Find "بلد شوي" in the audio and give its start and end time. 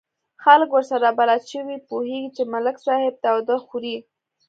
1.19-1.77